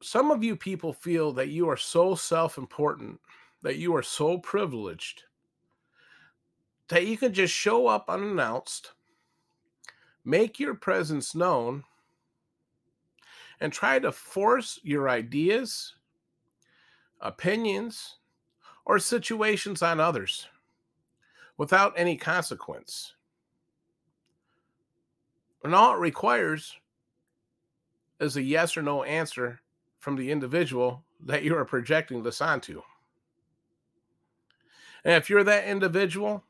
some 0.00 0.30
of 0.30 0.42
you 0.42 0.56
people 0.56 0.94
feel 0.94 1.32
that 1.32 1.48
you 1.48 1.68
are 1.68 1.76
so 1.76 2.14
self 2.14 2.56
important, 2.56 3.20
that 3.62 3.76
you 3.76 3.94
are 3.94 4.02
so 4.02 4.38
privileged, 4.38 5.24
that 6.88 7.06
you 7.06 7.16
can 7.16 7.32
just 7.32 7.52
show 7.52 7.86
up 7.86 8.08
unannounced, 8.08 8.92
make 10.24 10.58
your 10.58 10.74
presence 10.74 11.34
known, 11.34 11.84
and 13.60 13.70
try 13.70 13.98
to 13.98 14.12
force 14.12 14.78
your 14.82 15.08
ideas, 15.08 15.94
opinions, 17.24 18.18
or 18.84 18.98
situations 18.98 19.82
on 19.82 19.98
others 19.98 20.46
without 21.56 21.94
any 21.96 22.16
consequence. 22.16 23.14
And 25.62 25.74
all 25.74 25.94
it 25.94 26.00
requires 26.00 26.76
is 28.20 28.36
a 28.36 28.42
yes 28.42 28.76
or 28.76 28.82
no 28.82 29.02
answer 29.02 29.60
from 29.98 30.16
the 30.16 30.30
individual 30.30 31.02
that 31.24 31.42
you 31.42 31.56
are 31.56 31.64
projecting 31.64 32.22
this 32.22 32.42
onto. 32.42 32.82
And 35.04 35.14
if 35.14 35.30
you're 35.30 35.44
that 35.44 35.66
individual, 35.66 36.44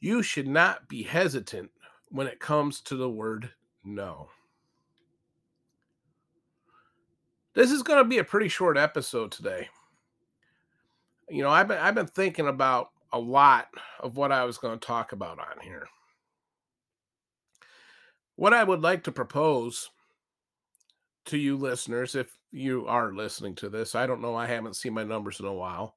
you 0.00 0.22
should 0.22 0.46
not 0.46 0.88
be 0.88 1.02
hesitant 1.02 1.70
when 2.10 2.26
it 2.26 2.38
comes 2.38 2.80
to 2.82 2.96
the 2.96 3.08
word 3.08 3.50
no. 3.82 4.28
This 7.56 7.72
is 7.72 7.82
going 7.82 7.98
to 7.98 8.04
be 8.04 8.18
a 8.18 8.24
pretty 8.24 8.48
short 8.48 8.76
episode 8.76 9.32
today. 9.32 9.70
You 11.30 11.42
know, 11.42 11.48
I've 11.48 11.66
been 11.66 11.78
I've 11.78 11.94
been 11.94 12.06
thinking 12.06 12.48
about 12.48 12.90
a 13.14 13.18
lot 13.18 13.68
of 13.98 14.18
what 14.18 14.30
I 14.30 14.44
was 14.44 14.58
going 14.58 14.78
to 14.78 14.86
talk 14.86 15.12
about 15.12 15.38
on 15.38 15.58
here. 15.62 15.86
What 18.34 18.52
I 18.52 18.62
would 18.62 18.82
like 18.82 19.04
to 19.04 19.12
propose 19.12 19.88
to 21.24 21.38
you 21.38 21.56
listeners, 21.56 22.14
if 22.14 22.36
you 22.52 22.86
are 22.88 23.14
listening 23.14 23.54
to 23.56 23.70
this, 23.70 23.94
I 23.94 24.06
don't 24.06 24.20
know, 24.20 24.36
I 24.36 24.46
haven't 24.46 24.76
seen 24.76 24.92
my 24.92 25.04
numbers 25.04 25.40
in 25.40 25.46
a 25.46 25.54
while. 25.54 25.94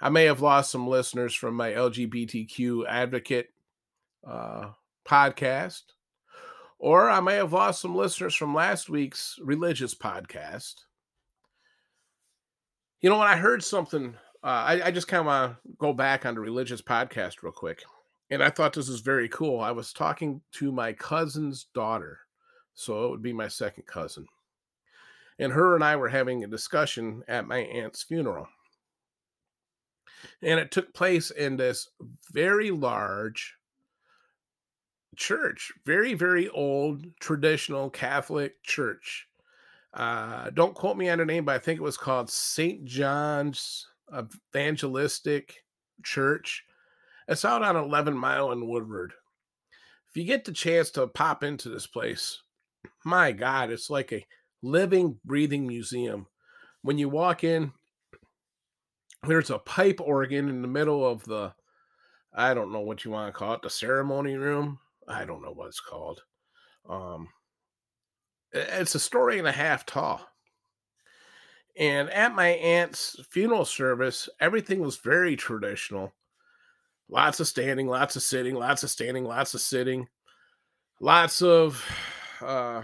I 0.00 0.08
may 0.08 0.24
have 0.24 0.40
lost 0.40 0.70
some 0.70 0.88
listeners 0.88 1.34
from 1.34 1.56
my 1.56 1.72
LGBTQ 1.72 2.86
advocate 2.88 3.50
uh, 4.26 4.70
podcast, 5.06 5.82
or 6.80 7.10
I 7.10 7.20
may 7.20 7.34
have 7.34 7.52
lost 7.52 7.82
some 7.82 7.94
listeners 7.94 8.34
from 8.34 8.54
last 8.54 8.88
week's 8.88 9.38
religious 9.42 9.94
podcast. 9.94 10.76
You 13.02 13.10
know, 13.10 13.18
when 13.18 13.28
I 13.28 13.36
heard 13.36 13.62
something, 13.62 14.14
uh, 14.42 14.46
I, 14.46 14.82
I 14.86 14.90
just 14.90 15.06
kind 15.06 15.20
of 15.20 15.26
want 15.26 15.52
to 15.52 15.58
go 15.78 15.92
back 15.92 16.24
on 16.24 16.34
the 16.34 16.40
religious 16.40 16.80
podcast 16.80 17.42
real 17.42 17.52
quick. 17.52 17.82
And 18.30 18.42
I 18.42 18.48
thought 18.48 18.72
this 18.72 18.88
was 18.88 19.00
very 19.00 19.28
cool. 19.28 19.60
I 19.60 19.72
was 19.72 19.92
talking 19.92 20.40
to 20.52 20.72
my 20.72 20.94
cousin's 20.94 21.66
daughter. 21.74 22.20
So 22.72 23.04
it 23.04 23.10
would 23.10 23.22
be 23.22 23.34
my 23.34 23.48
second 23.48 23.86
cousin. 23.86 24.26
And 25.38 25.52
her 25.52 25.74
and 25.74 25.84
I 25.84 25.96
were 25.96 26.08
having 26.08 26.44
a 26.44 26.48
discussion 26.48 27.22
at 27.28 27.46
my 27.46 27.58
aunt's 27.58 28.02
funeral. 28.02 28.48
And 30.40 30.58
it 30.58 30.70
took 30.70 30.94
place 30.94 31.30
in 31.30 31.58
this 31.58 31.88
very 32.32 32.70
large 32.70 33.54
church, 35.16 35.72
very, 35.84 36.14
very 36.14 36.48
old 36.48 37.04
traditional 37.20 37.90
Catholic 37.90 38.62
church. 38.62 39.26
Uh, 39.92 40.50
don't 40.50 40.74
quote 40.74 40.96
me 40.96 41.08
on 41.08 41.18
the 41.18 41.24
name, 41.24 41.44
but 41.44 41.56
I 41.56 41.58
think 41.58 41.80
it 41.80 41.84
was 41.84 41.96
called 41.96 42.30
St. 42.30 42.84
John's 42.84 43.86
Evangelistic 44.16 45.64
Church. 46.04 46.64
It's 47.28 47.44
out 47.44 47.62
on 47.62 47.76
11 47.76 48.16
Mile 48.16 48.52
in 48.52 48.68
Woodward. 48.68 49.12
If 50.08 50.16
you 50.16 50.24
get 50.24 50.44
the 50.44 50.52
chance 50.52 50.90
to 50.92 51.06
pop 51.06 51.44
into 51.44 51.68
this 51.68 51.86
place, 51.86 52.40
my 53.04 53.32
God, 53.32 53.70
it's 53.70 53.90
like 53.90 54.12
a 54.12 54.26
living, 54.62 55.18
breathing 55.24 55.66
museum. 55.66 56.26
When 56.82 56.98
you 56.98 57.08
walk 57.08 57.44
in, 57.44 57.72
there's 59.26 59.50
a 59.50 59.58
pipe 59.58 60.00
organ 60.00 60.48
in 60.48 60.62
the 60.62 60.68
middle 60.68 61.06
of 61.06 61.24
the, 61.24 61.52
I 62.34 62.54
don't 62.54 62.72
know 62.72 62.80
what 62.80 63.04
you 63.04 63.10
want 63.10 63.32
to 63.32 63.38
call 63.38 63.54
it, 63.54 63.62
the 63.62 63.70
ceremony 63.70 64.36
room. 64.36 64.78
I 65.10 65.24
don't 65.24 65.42
know 65.42 65.52
what 65.52 65.68
it's 65.68 65.80
called. 65.80 66.22
Um, 66.88 67.28
it's 68.52 68.94
a 68.94 69.00
story 69.00 69.38
and 69.38 69.48
a 69.48 69.52
half 69.52 69.84
tall. 69.84 70.20
And 71.76 72.10
at 72.10 72.34
my 72.34 72.48
aunt's 72.48 73.16
funeral 73.30 73.64
service, 73.64 74.28
everything 74.40 74.80
was 74.80 74.96
very 74.96 75.36
traditional. 75.36 76.12
Lots 77.08 77.40
of 77.40 77.48
standing, 77.48 77.86
lots 77.86 78.16
of 78.16 78.22
sitting, 78.22 78.54
lots 78.54 78.82
of 78.82 78.90
standing, 78.90 79.24
lots 79.24 79.54
of 79.54 79.60
sitting, 79.60 80.06
lots 81.00 81.42
of 81.42 81.84
uh 82.40 82.82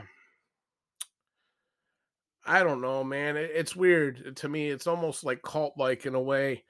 I 2.49 2.62
don't 2.62 2.80
know, 2.80 3.02
man. 3.02 3.37
It, 3.37 3.50
it's 3.52 3.75
weird 3.75 4.37
to 4.37 4.49
me. 4.49 4.71
It's 4.71 4.87
almost 4.87 5.25
like 5.25 5.42
cult 5.42 5.75
like 5.76 6.06
in 6.06 6.14
a 6.14 6.21
way, 6.21 6.64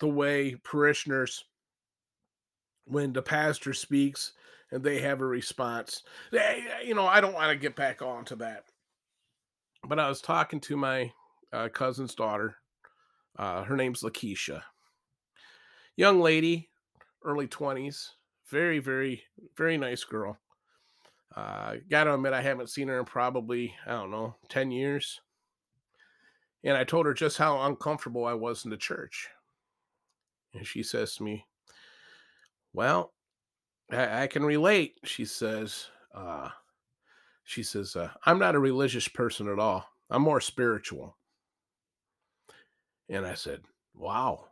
the 0.00 0.08
way 0.08 0.56
parishioners, 0.56 1.44
when 2.84 3.12
the 3.12 3.22
pastor 3.22 3.74
speaks 3.74 4.32
and 4.72 4.82
they 4.82 5.00
have 5.00 5.20
a 5.20 5.26
response. 5.26 6.02
They, 6.32 6.64
you 6.84 6.94
know, 6.94 7.06
I 7.06 7.20
don't 7.20 7.34
want 7.34 7.50
to 7.50 7.56
get 7.56 7.76
back 7.76 8.02
onto 8.02 8.34
that. 8.36 8.64
But 9.86 10.00
I 10.00 10.08
was 10.08 10.20
talking 10.20 10.60
to 10.60 10.76
my 10.76 11.12
uh, 11.52 11.68
cousin's 11.68 12.14
daughter. 12.14 12.56
Uh, 13.38 13.62
her 13.64 13.76
name's 13.76 14.02
Lakeisha. 14.02 14.62
Young 15.96 16.20
lady, 16.20 16.70
early 17.22 17.46
20s. 17.46 18.08
Very, 18.48 18.78
very, 18.78 19.22
very 19.56 19.76
nice 19.76 20.04
girl. 20.04 20.38
Uh, 21.34 21.76
gotta 21.88 22.14
admit, 22.14 22.32
I 22.32 22.42
haven't 22.42 22.70
seen 22.70 22.88
her 22.88 22.98
in 22.98 23.04
probably, 23.04 23.74
I 23.86 23.92
don't 23.92 24.10
know, 24.10 24.36
10 24.48 24.70
years. 24.70 25.20
And 26.64 26.76
I 26.76 26.84
told 26.84 27.06
her 27.06 27.14
just 27.14 27.38
how 27.38 27.62
uncomfortable 27.62 28.24
I 28.24 28.34
was 28.34 28.64
in 28.64 28.70
the 28.70 28.76
church. 28.76 29.28
And 30.54 30.66
she 30.66 30.82
says 30.82 31.16
to 31.16 31.22
me, 31.22 31.46
Well, 32.72 33.12
I, 33.94 34.24
I 34.24 34.26
can 34.28 34.44
relate. 34.44 34.98
She 35.04 35.24
says, 35.24 35.86
uh, 36.14 36.50
She 37.44 37.62
says, 37.62 37.96
uh, 37.96 38.10
I'm 38.26 38.38
not 38.38 38.54
a 38.54 38.60
religious 38.60 39.08
person 39.08 39.48
at 39.48 39.58
all. 39.58 39.86
I'm 40.10 40.22
more 40.22 40.40
spiritual. 40.40 41.16
And 43.08 43.26
I 43.26 43.34
said, 43.34 43.62
Wow, 43.94 44.46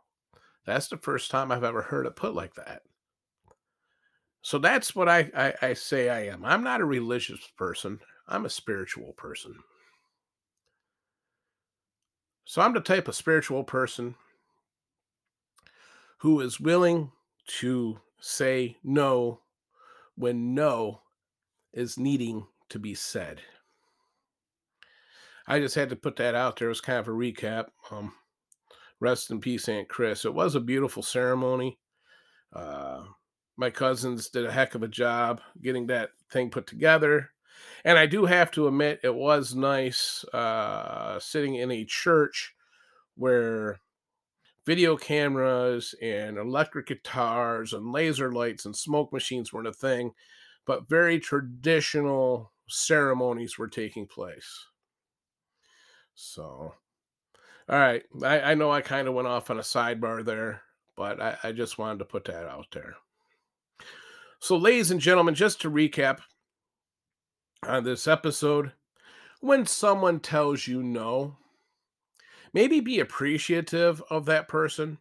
that's 0.65 0.87
the 0.87 0.97
first 0.97 1.31
time 1.31 1.51
I've 1.51 1.63
ever 1.63 1.81
heard 1.81 2.05
it 2.05 2.15
put 2.15 2.35
like 2.35 2.55
that. 2.55 2.83
So 4.43 4.57
that's 4.57 4.95
what 4.95 5.09
I, 5.09 5.31
I, 5.35 5.53
I 5.69 5.73
say 5.73 6.09
I 6.09 6.25
am. 6.27 6.45
I'm 6.45 6.63
not 6.63 6.81
a 6.81 6.85
religious 6.85 7.41
person, 7.57 7.99
I'm 8.27 8.45
a 8.45 8.49
spiritual 8.49 9.13
person. 9.13 9.55
So 12.45 12.61
I'm 12.61 12.73
the 12.73 12.81
type 12.81 13.07
of 13.07 13.15
spiritual 13.15 13.63
person 13.63 14.15
who 16.19 16.41
is 16.41 16.59
willing 16.59 17.11
to 17.59 17.99
say 18.21 18.77
no 18.83 19.41
when 20.15 20.53
no 20.53 21.01
is 21.73 21.97
needing 21.97 22.45
to 22.69 22.79
be 22.79 22.93
said. 22.93 23.41
I 25.47 25.59
just 25.59 25.75
had 25.75 25.89
to 25.89 25.95
put 25.95 26.15
that 26.17 26.35
out 26.35 26.57
there 26.57 26.69
as 26.69 26.79
kind 26.79 26.99
of 26.99 27.07
a 27.07 27.11
recap. 27.11 27.67
Um, 27.89 28.13
rest 28.99 29.31
in 29.31 29.41
peace, 29.41 29.67
Aunt 29.67 29.89
Chris. 29.89 30.23
It 30.23 30.33
was 30.33 30.55
a 30.55 30.61
beautiful 30.61 31.03
ceremony. 31.03 31.79
Uh, 32.53 33.03
my 33.57 33.69
cousins 33.69 34.29
did 34.29 34.45
a 34.45 34.51
heck 34.51 34.75
of 34.75 34.83
a 34.83 34.87
job 34.87 35.41
getting 35.61 35.87
that 35.87 36.11
thing 36.31 36.49
put 36.49 36.67
together. 36.67 37.31
And 37.83 37.97
I 37.97 38.05
do 38.05 38.25
have 38.25 38.51
to 38.51 38.67
admit, 38.67 39.01
it 39.03 39.13
was 39.13 39.55
nice 39.55 40.23
uh, 40.33 41.19
sitting 41.19 41.55
in 41.55 41.71
a 41.71 41.85
church 41.85 42.53
where 43.15 43.79
video 44.65 44.95
cameras 44.95 45.95
and 46.01 46.37
electric 46.37 46.87
guitars 46.87 47.73
and 47.73 47.91
laser 47.91 48.31
lights 48.31 48.65
and 48.65 48.75
smoke 48.75 49.11
machines 49.11 49.51
weren't 49.51 49.67
a 49.67 49.73
thing, 49.73 50.11
but 50.65 50.89
very 50.89 51.19
traditional 51.19 52.51
ceremonies 52.67 53.57
were 53.57 53.67
taking 53.67 54.05
place. 54.05 54.65
So, 56.13 56.73
all 57.69 57.79
right. 57.79 58.03
I, 58.23 58.41
I 58.41 58.53
know 58.53 58.71
I 58.71 58.81
kind 58.81 59.07
of 59.07 59.13
went 59.13 59.27
off 59.27 59.49
on 59.49 59.57
a 59.57 59.63
sidebar 59.63 60.23
there, 60.23 60.61
but 60.95 61.21
I, 61.21 61.37
I 61.43 61.51
just 61.51 61.77
wanted 61.77 61.99
to 61.99 62.05
put 62.05 62.25
that 62.25 62.47
out 62.47 62.67
there. 62.71 62.95
So, 64.39 64.57
ladies 64.57 64.91
and 64.91 64.99
gentlemen, 64.99 65.35
just 65.35 65.61
to 65.61 65.71
recap 65.71 66.19
on 67.63 67.83
this 67.83 68.07
episode, 68.07 68.71
when 69.39 69.65
someone 69.65 70.19
tells 70.19 70.67
you 70.67 70.83
no, 70.83 71.37
maybe 72.53 72.79
be 72.79 72.99
appreciative 72.99 74.01
of 74.09 74.25
that 74.25 74.47
person 74.47 74.97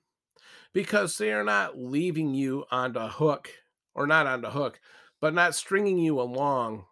because 0.73 1.19
they 1.19 1.33
are 1.33 1.45
not 1.45 1.79
leaving 1.79 2.35
you 2.35 2.65
on 2.71 2.93
the 2.93 3.09
hook 3.09 3.51
or 3.95 4.07
not 4.07 4.27
on 4.27 4.41
the 4.41 4.51
hook, 4.51 4.81
but 5.21 5.35
not 5.35 5.55
stringing 5.55 5.99
you 5.99 6.21
along. 6.21 6.85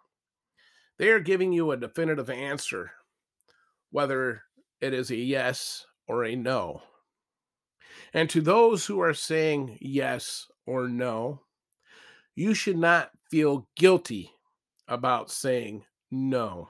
They 0.98 1.10
are 1.10 1.20
giving 1.20 1.52
you 1.52 1.70
a 1.70 1.76
definitive 1.76 2.28
answer, 2.28 2.90
whether 3.90 4.42
it 4.80 4.92
is 4.92 5.10
a 5.10 5.16
yes 5.16 5.86
or 6.06 6.24
a 6.24 6.34
no. 6.34 6.82
And 8.12 8.28
to 8.30 8.40
those 8.40 8.86
who 8.86 9.00
are 9.00 9.14
saying 9.14 9.78
yes 9.80 10.46
or 10.66 10.88
no, 10.88 11.42
you 12.34 12.54
should 12.54 12.78
not 12.78 13.10
feel 13.30 13.68
guilty 13.76 14.32
about 14.86 15.30
saying 15.30 15.84
no. 16.10 16.68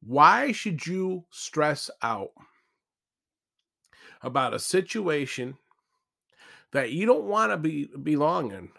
Why 0.00 0.52
should 0.52 0.86
you 0.86 1.24
stress 1.30 1.90
out 2.02 2.30
about 4.22 4.54
a 4.54 4.58
situation 4.58 5.56
that 6.72 6.92
you 6.92 7.06
don't 7.06 7.24
want 7.24 7.52
to 7.52 7.56
be 7.56 7.90
belong 8.02 8.52
in, 8.52 8.70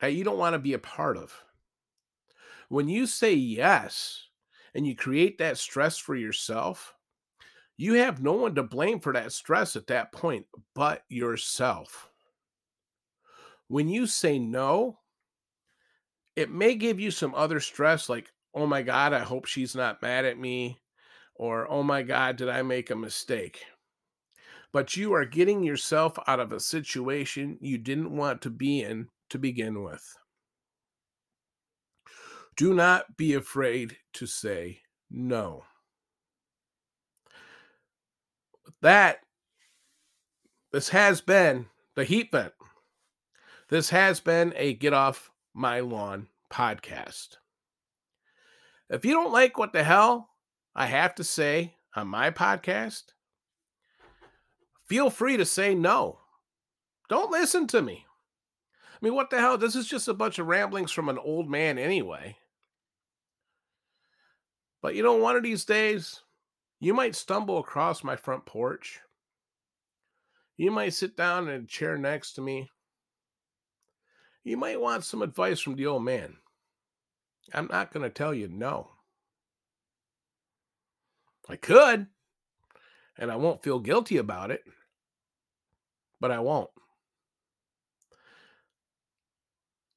that 0.00 0.14
you 0.14 0.24
don't 0.24 0.38
want 0.38 0.54
to 0.54 0.58
be 0.58 0.72
a 0.72 0.78
part 0.78 1.16
of? 1.16 1.34
When 2.68 2.88
you 2.88 3.06
say 3.06 3.34
yes 3.34 4.26
and 4.74 4.86
you 4.86 4.94
create 4.94 5.38
that 5.38 5.58
stress 5.58 5.98
for 5.98 6.14
yourself, 6.14 6.94
you 7.76 7.94
have 7.94 8.22
no 8.22 8.34
one 8.34 8.54
to 8.54 8.62
blame 8.62 9.00
for 9.00 9.12
that 9.12 9.32
stress 9.32 9.74
at 9.76 9.88
that 9.88 10.12
point 10.12 10.46
but 10.74 11.02
yourself 11.08 12.10
when 13.70 13.88
you 13.88 14.04
say 14.04 14.36
no, 14.36 14.98
it 16.34 16.50
may 16.50 16.74
give 16.74 16.98
you 16.98 17.12
some 17.12 17.32
other 17.36 17.60
stress 17.60 18.08
like, 18.08 18.32
oh 18.54 18.66
my 18.66 18.82
God, 18.82 19.12
I 19.12 19.20
hope 19.20 19.46
she's 19.46 19.74
not 19.74 20.02
mad 20.02 20.24
at 20.24 20.38
me, 20.38 20.78
or 21.34 21.70
oh 21.70 21.82
my 21.82 22.02
God, 22.02 22.36
did 22.36 22.48
I 22.48 22.62
make 22.62 22.90
a 22.90 22.96
mistake? 22.96 23.64
But 24.72 24.96
you 24.96 25.12
are 25.14 25.24
getting 25.24 25.62
yourself 25.62 26.18
out 26.26 26.40
of 26.40 26.52
a 26.52 26.60
situation 26.60 27.58
you 27.60 27.78
didn't 27.78 28.16
want 28.16 28.42
to 28.42 28.50
be 28.50 28.82
in 28.82 29.08
to 29.30 29.38
begin 29.38 29.82
with. 29.82 30.16
Do 32.56 32.74
not 32.74 33.16
be 33.16 33.34
afraid 33.34 33.96
to 34.14 34.26
say 34.26 34.80
no. 35.10 35.64
That 38.82 39.20
this 40.72 40.90
has 40.90 41.20
been 41.20 41.66
the 41.96 42.04
Heat 42.04 42.30
Vent. 42.30 42.52
This 43.68 43.90
has 43.90 44.20
been 44.20 44.52
a 44.56 44.74
Get 44.74 44.92
Off 44.92 45.30
My 45.54 45.80
Lawn 45.80 46.28
podcast. 46.52 47.36
If 48.90 49.04
you 49.04 49.12
don't 49.12 49.32
like 49.32 49.56
what 49.56 49.72
the 49.72 49.84
hell 49.84 50.30
I 50.74 50.86
have 50.86 51.14
to 51.14 51.24
say 51.24 51.74
on 51.94 52.08
my 52.08 52.32
podcast, 52.32 53.04
feel 54.88 55.10
free 55.10 55.36
to 55.36 55.44
say 55.44 55.76
no. 55.76 56.18
Don't 57.08 57.30
listen 57.30 57.68
to 57.68 57.82
me. 57.82 58.04
I 58.92 58.98
mean, 59.00 59.14
what 59.14 59.30
the 59.30 59.38
hell? 59.38 59.56
This 59.56 59.76
is 59.76 59.86
just 59.86 60.08
a 60.08 60.14
bunch 60.14 60.40
of 60.40 60.48
ramblings 60.48 60.90
from 60.90 61.08
an 61.08 61.18
old 61.18 61.48
man 61.48 61.78
anyway. 61.78 62.36
But 64.82 64.96
you 64.96 65.04
know, 65.04 65.14
one 65.14 65.36
of 65.36 65.44
these 65.44 65.64
days, 65.64 66.20
you 66.80 66.92
might 66.92 67.14
stumble 67.14 67.58
across 67.58 68.02
my 68.02 68.16
front 68.16 68.44
porch. 68.44 69.00
You 70.56 70.72
might 70.72 70.94
sit 70.94 71.16
down 71.16 71.48
in 71.48 71.62
a 71.62 71.66
chair 71.66 71.96
next 71.96 72.32
to 72.32 72.40
me. 72.40 72.68
You 74.42 74.56
might 74.56 74.80
want 74.80 75.04
some 75.04 75.22
advice 75.22 75.60
from 75.60 75.76
the 75.76 75.86
old 75.86 76.04
man. 76.04 76.36
I'm 77.52 77.68
not 77.70 77.92
going 77.92 78.02
to 78.02 78.10
tell 78.10 78.32
you 78.34 78.48
no. 78.48 78.90
I 81.48 81.56
could, 81.56 82.06
and 83.18 83.30
I 83.30 83.36
won't 83.36 83.62
feel 83.62 83.80
guilty 83.80 84.18
about 84.18 84.50
it, 84.50 84.62
but 86.20 86.30
I 86.30 86.38
won't. 86.38 86.70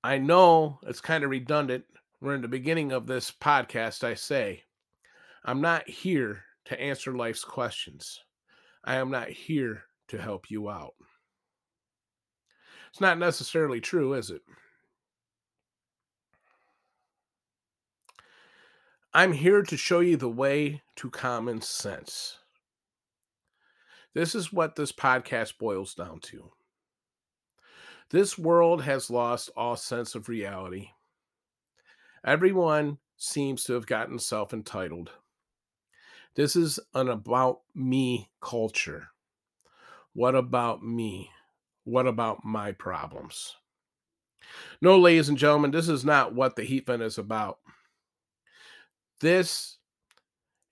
I 0.03 0.17
know 0.17 0.79
it's 0.83 0.99
kind 0.99 1.23
of 1.23 1.29
redundant. 1.29 1.85
We're 2.19 2.35
in 2.35 2.41
the 2.41 2.47
beginning 2.47 2.91
of 2.91 3.05
this 3.05 3.31
podcast. 3.31 4.03
I 4.03 4.15
say, 4.15 4.63
I'm 5.45 5.61
not 5.61 5.87
here 5.87 6.43
to 6.65 6.79
answer 6.79 7.15
life's 7.15 7.43
questions. 7.43 8.19
I 8.83 8.95
am 8.95 9.11
not 9.11 9.29
here 9.29 9.83
to 10.09 10.21
help 10.21 10.49
you 10.49 10.69
out. 10.69 10.93
It's 12.89 13.01
not 13.01 13.17
necessarily 13.17 13.79
true, 13.79 14.13
is 14.13 14.29
it? 14.29 14.41
I'm 19.15 19.33
here 19.33 19.61
to 19.61 19.77
show 19.77 19.99
you 19.99 20.17
the 20.17 20.27
way 20.27 20.81
to 20.95 21.11
common 21.11 21.61
sense. 21.61 22.39
This 24.15 24.33
is 24.33 24.51
what 24.51 24.75
this 24.75 24.91
podcast 24.91 25.59
boils 25.59 25.93
down 25.93 26.19
to. 26.21 26.51
This 28.09 28.39
world 28.39 28.81
has 28.81 29.11
lost 29.11 29.51
all 29.55 29.75
sense 29.75 30.15
of 30.15 30.29
reality. 30.29 30.89
Everyone 32.25 32.97
seems 33.15 33.63
to 33.65 33.73
have 33.73 33.85
gotten 33.85 34.17
self 34.17 34.51
entitled. 34.51 35.11
This 36.33 36.55
is 36.55 36.79
an 36.95 37.09
about 37.09 37.59
me 37.75 38.31
culture. 38.41 39.09
What 40.13 40.33
about 40.33 40.81
me? 40.81 41.29
What 41.83 42.07
about 42.07 42.43
my 42.43 42.71
problems? 42.71 43.57
No, 44.81 44.97
ladies 44.97 45.29
and 45.29 45.37
gentlemen, 45.37 45.69
this 45.69 45.87
is 45.87 46.03
not 46.03 46.33
what 46.33 46.55
the 46.55 46.63
heat 46.63 46.87
vent 46.87 47.03
is 47.03 47.19
about. 47.19 47.59
This, 49.21 49.77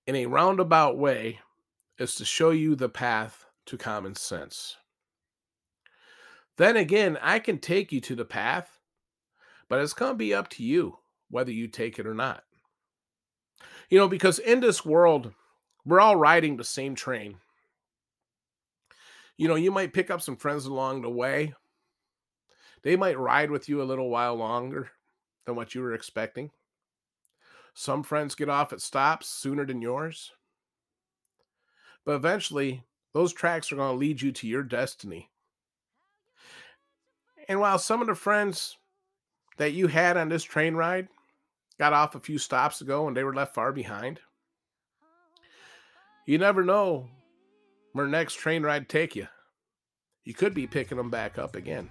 in 0.08 0.15
a 0.15 0.25
roundabout 0.25 0.97
way, 0.97 1.39
is 1.97 2.15
to 2.15 2.25
show 2.25 2.49
you 2.49 2.75
the 2.75 2.89
path 2.89 3.45
to 3.67 3.77
common 3.77 4.15
sense. 4.15 4.75
Then 6.58 6.75
again, 6.75 7.17
I 7.21 7.39
can 7.39 7.60
take 7.60 7.91
you 7.91 8.01
to 8.01 8.15
the 8.15 8.25
path, 8.25 8.80
but 9.69 9.80
it's 9.80 9.93
going 9.93 10.12
to 10.12 10.17
be 10.17 10.34
up 10.34 10.49
to 10.49 10.63
you 10.63 10.97
whether 11.30 11.51
you 11.51 11.67
take 11.67 11.97
it 11.97 12.06
or 12.06 12.13
not. 12.13 12.43
You 13.89 13.97
know, 13.97 14.08
because 14.08 14.38
in 14.38 14.60
this 14.60 14.86
world, 14.86 15.34
we're 15.86 16.01
all 16.01 16.15
riding 16.15 16.58
the 16.58 16.63
same 16.63 16.95
train. 16.95 17.38
You 19.38 19.47
know, 19.47 19.56
you 19.56 19.71
might 19.71 19.93
pick 19.93 20.12
up 20.12 20.21
some 20.21 20.36
friends 20.36 20.65
along 20.65 21.01
the 21.01 21.10
way. 21.10 21.54
They 22.84 22.95
might 22.95 23.17
ride 23.17 23.49
with 23.49 23.69
you 23.69 23.82
a 23.82 23.86
little 23.86 24.10
while 24.10 24.36
longer 24.36 24.91
than 25.45 25.56
what 25.56 25.73
you 25.73 25.82
were 25.82 25.93
expecting. 25.93 26.51
Some 27.73 28.03
friends 28.03 28.36
get 28.36 28.49
off 28.49 28.73
at 28.73 28.81
stops 28.81 29.27
sooner 29.27 29.65
than 29.65 29.81
yours. 29.81 30.31
But 32.05 32.15
eventually, 32.15 32.84
those 33.13 33.34
tracks 33.34 33.71
are 33.71 33.75
going 33.75 33.93
to 33.93 33.97
lead 33.97 34.21
you 34.21 34.31
to 34.31 34.47
your 34.47 34.63
destiny. 34.63 35.29
And 37.47 37.60
while 37.60 37.79
some 37.79 38.01
of 38.01 38.07
the 38.07 38.15
friends 38.15 38.77
that 39.57 39.73
you 39.73 39.88
had 39.88 40.17
on 40.17 40.29
this 40.29 40.43
train 40.43 40.75
ride 40.75 41.07
got 41.79 41.93
off 41.93 42.15
a 42.15 42.19
few 42.19 42.38
stops 42.38 42.81
ago 42.81 43.07
and 43.07 43.15
they 43.15 43.23
were 43.23 43.34
left 43.34 43.55
far 43.55 43.71
behind, 43.71 44.19
you 46.25 46.38
never 46.38 46.63
know 46.63 47.10
where 47.93 48.07
next 48.07 48.36
train 48.36 48.63
ride 48.63 48.88
take 48.88 49.15
you. 49.15 49.27
You 50.23 50.34
could 50.34 50.53
be 50.53 50.67
picking 50.67 50.97
them 50.97 51.10
back 51.10 51.38
up 51.38 51.55
again. 51.55 51.89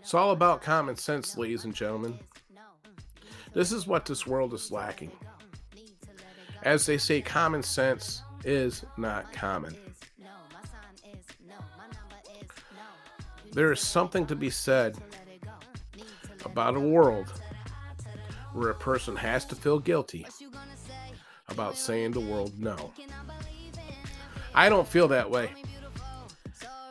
It's 0.00 0.14
all 0.14 0.30
about 0.30 0.62
common 0.62 0.96
sense, 0.96 1.36
ladies 1.36 1.64
and 1.64 1.74
gentlemen. 1.74 2.18
This 3.52 3.72
is 3.72 3.86
what 3.86 4.06
this 4.06 4.26
world 4.26 4.54
is 4.54 4.70
lacking. 4.70 5.12
As 6.62 6.86
they 6.86 6.98
say, 6.98 7.20
common 7.20 7.62
sense 7.62 8.22
is 8.44 8.84
not 8.96 9.32
common. 9.32 9.76
There 13.52 13.72
is 13.72 13.80
something 13.80 14.26
to 14.26 14.36
be 14.36 14.50
said 14.50 14.96
about 16.44 16.76
a 16.76 16.80
world 16.80 17.32
where 18.52 18.70
a 18.70 18.74
person 18.74 19.16
has 19.16 19.44
to 19.46 19.54
feel 19.54 19.78
guilty 19.78 20.26
about 21.48 21.76
saying 21.76 22.12
the 22.12 22.20
world 22.20 22.58
no. 22.58 22.92
I 24.54 24.68
don't 24.68 24.86
feel 24.86 25.08
that 25.08 25.30
way. 25.30 25.50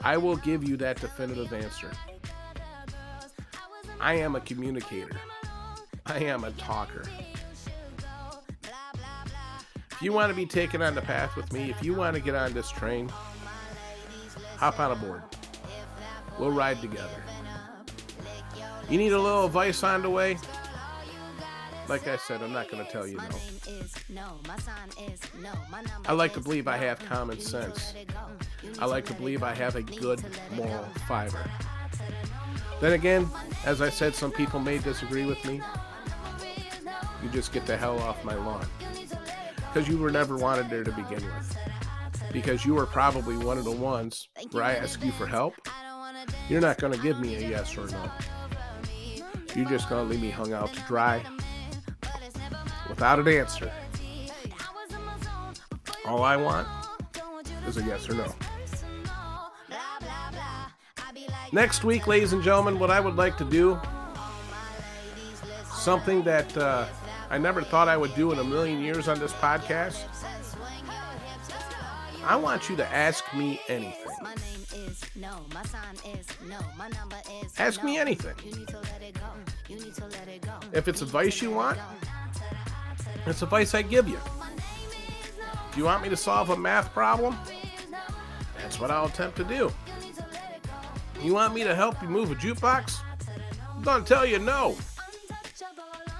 I 0.02 0.18
will 0.18 0.38
give 0.38 0.68
you 0.68 0.78
that 0.78 1.00
definitive 1.00 1.54
answer. 1.54 1.92
I 4.00 4.16
am 4.16 4.36
a 4.36 4.42
communicator. 4.42 5.20
I 6.10 6.20
am 6.20 6.44
a 6.44 6.52
talker. 6.52 7.04
If 9.92 10.02
you 10.02 10.12
want 10.12 10.30
to 10.30 10.36
be 10.36 10.46
taken 10.46 10.82
on 10.82 10.96
the 10.96 11.02
path 11.02 11.36
with 11.36 11.52
me, 11.54 11.70
if 11.70 11.84
you 11.84 11.94
want 11.94 12.16
to 12.16 12.22
get 12.22 12.34
on 12.34 12.54
this 12.54 12.72
train, 12.72 13.10
hop 14.58 14.80
on 14.80 14.92
aboard. 14.92 15.22
We'll 16.40 16.52
ride 16.52 16.82
together. 16.82 17.22
You 18.90 18.98
need 18.98 19.12
a 19.12 19.20
little 19.20 19.46
advice 19.46 19.84
on 19.84 20.02
the 20.02 20.10
way? 20.10 20.38
Like 21.88 22.08
I 22.08 22.18
said, 22.18 22.42
I'm 22.42 22.54
not 22.54 22.72
going 22.72 22.84
to 22.84 22.92
tell 22.92 23.06
you 23.06 23.20
no. 24.10 24.40
I 26.06 26.14
like 26.14 26.34
to 26.34 26.40
believe 26.40 26.68
I 26.68 26.78
have 26.78 27.00
common 27.00 27.40
sense. 27.40 27.94
I 28.80 28.86
like 28.86 29.06
to 29.06 29.14
believe 29.14 29.44
I 29.44 29.54
have 29.54 29.76
a 29.76 29.84
good 29.84 30.24
moral 30.56 30.86
fiber. 31.08 31.44
Then 32.80 32.94
again, 32.94 33.28
as 33.66 33.82
I 33.82 33.90
said, 33.90 34.16
some 34.16 34.32
people 34.32 34.60
may 34.60 34.78
disagree 34.78 35.26
with 35.26 35.44
me. 35.46 35.62
You 37.24 37.30
just 37.30 37.52
get 37.52 37.66
the 37.66 37.78
hell 37.78 38.00
off 38.00 38.24
my 38.24 38.36
lawn. 38.36 38.66
Because 39.56 39.88
you 39.88 39.98
were 39.98 40.12
never 40.12 40.38
wanted 40.38 40.70
there 40.70 40.84
to 40.84 40.92
begin 40.92 41.24
with. 41.24 41.58
Because 42.32 42.66
you 42.66 42.74
were 42.74 42.86
probably 42.86 43.38
one 43.38 43.58
of 43.58 43.64
the 43.64 43.72
ones 43.72 44.30
where 44.52 44.64
I 44.64 44.76
ask 44.76 45.04
you 45.04 45.12
for 45.12 45.28
help. 45.28 45.56
You're 46.48 46.62
not 46.62 46.78
going 46.78 46.94
to 46.94 47.00
give 47.00 47.20
me 47.20 47.36
a 47.36 47.48
yes 47.48 47.78
or 47.78 47.88
no. 47.88 48.12
You're 49.56 49.70
just 49.70 49.90
going 49.90 50.06
to 50.06 50.12
leave 50.12 50.22
me 50.22 50.30
hung 50.30 50.54
out 50.54 50.74
to 50.74 50.82
dry 50.82 51.24
without 52.88 53.20
an 53.20 53.28
answer. 53.28 53.72
All 56.06 56.24
I 56.24 56.38
want 56.38 56.68
is 57.68 57.78
a 57.78 57.84
yes 57.84 58.10
or 58.10 58.14
no. 58.14 58.34
Next 61.52 61.84
week, 61.84 62.08
ladies 62.08 62.34
and 62.34 62.44
gentlemen, 62.44 62.78
what 62.78 62.92
I 62.92 63.00
would 63.00 63.16
like 63.16 63.38
to 63.38 63.46
do, 63.46 63.80
something 65.74 66.24
that 66.24 66.56
uh, 66.58 66.86
I 67.30 67.38
never 67.38 67.62
thought 67.62 67.88
I 67.88 67.96
would 67.96 68.16
do 68.16 68.32
in 68.32 68.40
a 68.40 68.44
million 68.44 68.82
years 68.82 69.08
on 69.08 69.20
this 69.20 69.34
podcast. 69.34 70.04
I 72.26 72.36
want 72.36 72.70
you 72.70 72.76
to 72.78 72.86
ask 72.88 73.24
me 73.36 73.62
anything. 73.68 74.18
Ask 77.58 77.84
me 77.84 77.98
anything. 77.98 78.36
If 80.74 80.88
it's 80.88 81.02
advice 81.02 81.42
you 81.42 81.52
want, 81.52 81.80
it's 83.26 83.42
advice 83.42 83.76
I 83.76 83.84
give 83.84 84.08
you. 84.08 84.20
If 85.70 85.78
you 85.78 85.84
want 85.84 86.02
me 86.02 86.10
to 86.10 86.18
solve 86.18 86.50
a 86.50 86.58
math 86.58 86.92
problem, 86.94 87.38
that's 88.58 88.80
what 88.80 88.90
I'll 88.90 89.06
attempt 89.06 89.38
to 89.38 89.44
do. 89.44 89.72
You 91.22 91.34
want 91.34 91.54
me 91.54 91.64
to 91.64 91.76
help 91.76 92.02
you 92.02 92.10
move 92.10 92.32
a 92.32 92.36
jukebox? 92.36 93.02
I'm 93.76 93.84
gonna 93.84 94.04
tell 94.04 94.26
you 94.26 94.40
no. 94.40 94.76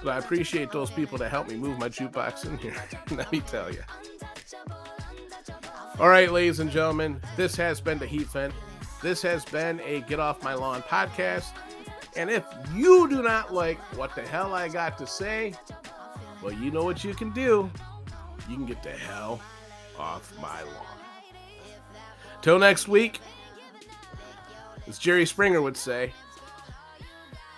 But 0.02 0.10
I 0.14 0.18
appreciate 0.18 0.70
those 0.70 0.90
people 0.90 1.18
that 1.18 1.30
help 1.30 1.48
me 1.48 1.56
move 1.56 1.78
my 1.78 1.88
jukebox 1.88 2.46
in 2.46 2.56
here. 2.58 2.74
Let 3.10 3.30
me 3.30 3.40
tell 3.40 3.70
you. 3.70 3.82
All 5.98 6.08
right, 6.08 6.32
ladies 6.32 6.60
and 6.60 6.70
gentlemen, 6.70 7.20
this 7.36 7.54
has 7.56 7.80
been 7.80 7.98
the 7.98 8.06
Heat 8.06 8.26
Vent. 8.28 8.54
This 9.02 9.20
has 9.22 9.44
been 9.44 9.80
a 9.80 10.00
Get 10.00 10.18
Off 10.18 10.42
My 10.42 10.54
Lawn 10.54 10.82
podcast. 10.82 11.52
And 12.16 12.30
if 12.30 12.44
you 12.74 13.08
do 13.08 13.22
not 13.22 13.52
like 13.52 13.78
what 13.96 14.14
the 14.14 14.22
hell 14.22 14.54
I 14.54 14.68
got 14.68 14.96
to 14.98 15.06
say, 15.06 15.54
well, 16.42 16.52
you 16.52 16.70
know 16.70 16.84
what 16.84 17.04
you 17.04 17.14
can 17.14 17.30
do. 17.30 17.70
You 18.48 18.56
can 18.56 18.66
get 18.66 18.82
the 18.82 18.90
hell 18.90 19.40
off 19.98 20.32
my 20.40 20.62
lawn. 20.62 20.86
Till 22.40 22.58
next 22.58 22.88
week, 22.88 23.20
as 24.88 24.98
Jerry 24.98 25.26
Springer 25.26 25.60
would 25.60 25.76
say, 25.76 26.12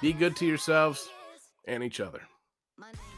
be 0.01 0.13
good 0.13 0.35
to 0.37 0.47
yourselves 0.47 1.09
and 1.67 1.85
each 1.85 2.01
other. 2.01 2.23
Later. 2.79 3.12